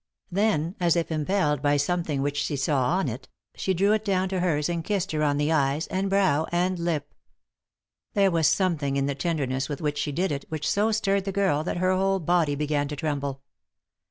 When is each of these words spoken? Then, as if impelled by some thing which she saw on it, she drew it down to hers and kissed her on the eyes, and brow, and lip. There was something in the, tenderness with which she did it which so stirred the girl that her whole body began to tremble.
Then, 0.31 0.75
as 0.79 0.95
if 0.95 1.11
impelled 1.11 1.61
by 1.61 1.77
some 1.77 2.03
thing 2.03 2.23
which 2.23 2.37
she 2.41 2.55
saw 2.55 2.95
on 2.95 3.07
it, 3.07 3.27
she 3.53 3.75
drew 3.75 3.93
it 3.93 4.03
down 4.03 4.29
to 4.29 4.39
hers 4.39 4.67
and 4.67 4.83
kissed 4.83 5.11
her 5.11 5.21
on 5.21 5.37
the 5.37 5.51
eyes, 5.51 5.85
and 5.89 6.09
brow, 6.09 6.47
and 6.51 6.79
lip. 6.79 7.13
There 8.15 8.31
was 8.31 8.47
something 8.47 8.97
in 8.97 9.05
the, 9.05 9.13
tenderness 9.13 9.69
with 9.69 9.79
which 9.79 9.99
she 9.99 10.11
did 10.11 10.31
it 10.31 10.45
which 10.49 10.67
so 10.67 10.91
stirred 10.91 11.25
the 11.25 11.31
girl 11.31 11.63
that 11.65 11.77
her 11.77 11.95
whole 11.95 12.19
body 12.19 12.55
began 12.55 12.87
to 12.87 12.95
tremble. 12.95 13.43